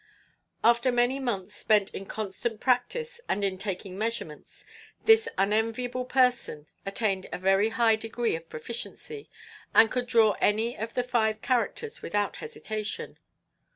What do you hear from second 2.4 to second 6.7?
practice and in taking measurements, this unenviable person